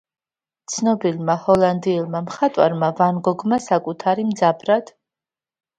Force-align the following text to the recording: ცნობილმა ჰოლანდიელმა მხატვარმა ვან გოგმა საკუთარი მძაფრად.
ცნობილმა 0.75 1.35
ჰოლანდიელმა 1.43 2.23
მხატვარმა 2.31 2.91
ვან 3.03 3.21
გოგმა 3.29 3.63
საკუთარი 3.71 4.29
მძაფრად. 4.33 4.93